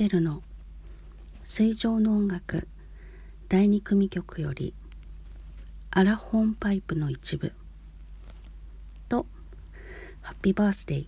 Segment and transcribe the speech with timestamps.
[0.00, 0.42] デルの。
[1.44, 2.66] 水上の音楽。
[3.50, 4.72] 第2組曲より。
[5.90, 7.52] アラホンパイプの一部。
[9.10, 9.26] と
[10.22, 11.06] ハッピーバースデー。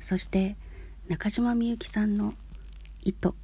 [0.00, 0.56] そして
[1.06, 2.32] 中島みゆきさんの
[3.02, 3.34] 糸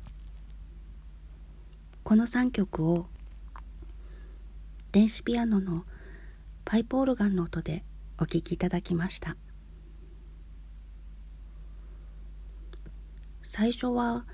[2.05, 3.05] この3曲を
[4.93, 5.85] 電子ピアノの
[6.65, 7.85] パイプオルガンの音で
[8.17, 9.37] お聴きいただきました。
[13.49, 14.27] 最初は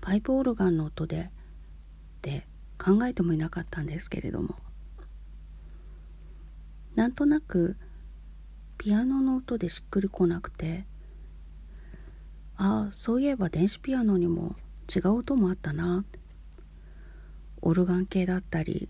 [0.00, 2.46] パイプオルガンの音でって
[2.78, 4.54] 考えてもいなかったんですけれども。
[6.94, 7.76] なんとなく
[8.78, 10.84] ピアノの音でしっくりこなくて
[12.56, 14.54] ああそういえば電子ピアノにも
[14.94, 16.04] 違う音もあったな。
[17.62, 18.88] オルガン系だったり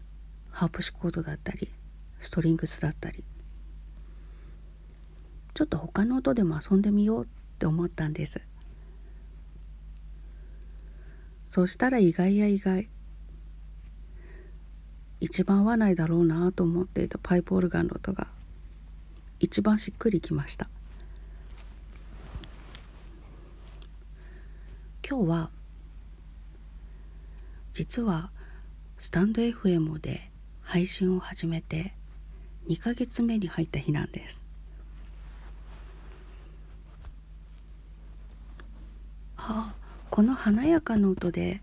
[0.51, 1.71] ハープシコードだったり
[2.21, 3.25] ストリングスだったり。
[5.55, 7.29] ちょっと他の音でも遊んでみようっ
[7.59, 8.43] て思ったんです。
[11.53, 12.89] そしたら意外や意外。
[15.21, 18.27] 一番合わないだろうなと思っていたパイプオルガンの音が。
[19.39, 20.71] 一番しっくりきました。
[25.07, 25.51] 今日は
[27.75, 28.31] 実は
[28.97, 30.31] スタンド FM で
[30.63, 31.93] 配信を始めて
[32.67, 34.43] 2ヶ月目に入った日なんです。
[39.37, 39.75] あ
[40.13, 41.63] この華やかな音で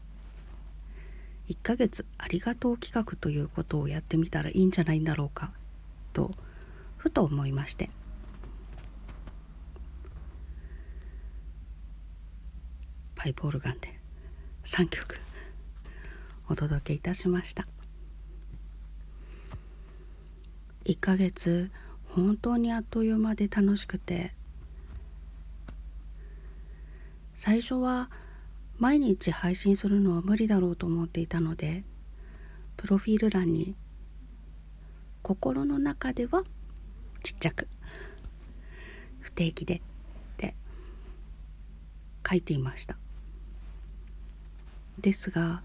[1.50, 5.51] 1ヶ月ありがとう企画ということをやってみたらいいんじゃないんだろうか
[6.13, 6.31] と
[6.98, 7.92] ふと思いまして。
[13.16, 14.00] パイプオルガンで
[14.66, 15.19] 3曲
[16.50, 17.68] お届けいたしました。
[20.86, 21.69] 1ヶ月
[22.16, 24.34] 本当にあっという間で楽しくて
[27.36, 28.10] 最初は
[28.80, 31.84] 毎日配信するのは無理だろうと思っていたので
[32.78, 33.76] プロフィール欄に
[35.22, 36.44] 心の中では
[37.24, 37.68] ちっちゃく
[39.20, 39.81] 不定期でっ
[40.38, 40.56] て
[42.28, 42.98] 書いていました。
[44.98, 45.62] ですが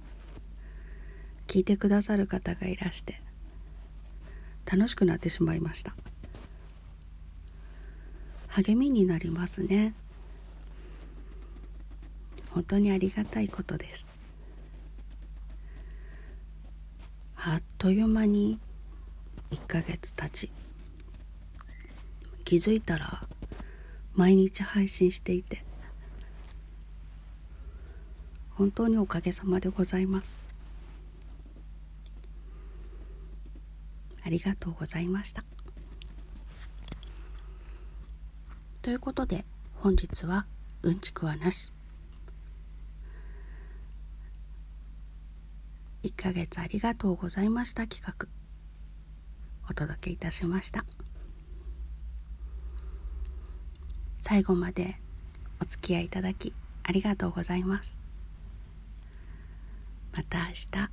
[1.47, 3.21] 聞いてくださる方がいらして
[4.65, 5.95] 楽しくなってしまいました。
[8.49, 9.95] 励みになりますね。
[12.55, 14.07] 本当にありがたいことです。
[17.37, 18.61] あっという間に
[19.51, 20.51] 1ヶ月経ち。
[22.45, 23.27] 気づいたら
[24.15, 25.65] 毎日配信していて
[28.51, 30.41] 本当におかげさまでございます。
[34.23, 35.43] ありがとうございました。
[38.81, 40.47] ということで本日は
[40.83, 41.73] うんちくはなし。
[46.05, 48.29] 1ヶ月ありがとうございました企画。
[49.71, 50.85] お届けいたしました。
[54.19, 54.97] 最後まで
[55.63, 56.53] お付き合いいただき
[56.83, 57.99] ありがとうございます。
[60.13, 60.91] また明日。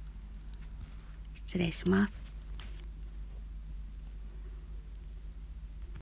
[1.35, 2.30] 失礼します。